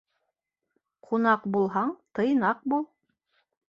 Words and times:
Ҡунаҡ 1.09 1.47
булһаң, 1.59 1.95
тыйнаҡ 2.21 2.69
бул. 2.75 2.93